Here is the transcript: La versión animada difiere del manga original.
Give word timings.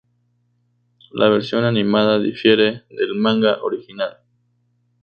La 1.11 1.29
versión 1.29 1.63
animada 1.63 2.17
difiere 2.17 2.85
del 2.89 3.13
manga 3.13 3.61
original. 3.61 4.17